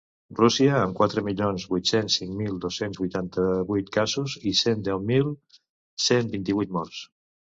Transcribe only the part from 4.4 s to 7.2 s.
i cent deu mil cent vint-i-vuit morts.